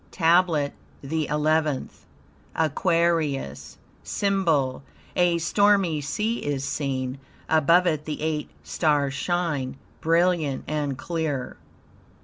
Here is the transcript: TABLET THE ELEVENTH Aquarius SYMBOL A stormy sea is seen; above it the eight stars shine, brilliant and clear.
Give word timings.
TABLET 0.09 0.73
THE 1.03 1.27
ELEVENTH 1.29 2.07
Aquarius 2.55 3.77
SYMBOL 4.03 4.81
A 5.15 5.37
stormy 5.37 6.01
sea 6.01 6.39
is 6.43 6.65
seen; 6.65 7.19
above 7.47 7.85
it 7.85 8.05
the 8.05 8.19
eight 8.19 8.49
stars 8.63 9.13
shine, 9.13 9.77
brilliant 9.99 10.63
and 10.67 10.97
clear. 10.97 11.55